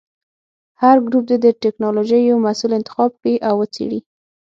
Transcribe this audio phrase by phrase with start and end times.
[0.81, 3.99] هر ګروپ دې د ټېکنالوجۍ یو محصول انتخاب کړي او وڅېړي.